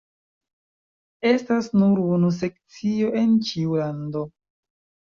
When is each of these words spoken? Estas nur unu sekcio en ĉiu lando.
Estas 1.31 1.69
nur 1.83 2.01
unu 2.17 2.33
sekcio 2.41 3.13
en 3.23 3.39
ĉiu 3.53 3.79
lando. 3.85 4.27